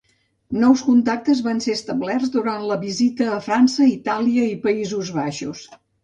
Nous 0.61 0.79
contactes 0.83 1.41
van 1.47 1.59
ser 1.65 1.73
establerts 1.79 2.31
durant 2.35 2.63
la 2.71 2.77
visita 2.85 3.27
a 3.33 3.37
França, 3.49 3.89
Itàlia 3.97 4.47
i 4.55 4.57
Països 4.65 5.13
Baixos. 5.19 5.63